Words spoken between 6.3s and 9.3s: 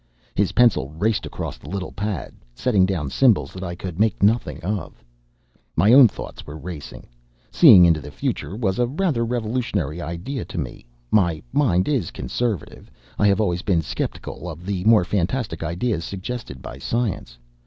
were racing. Seeing into the future was a rather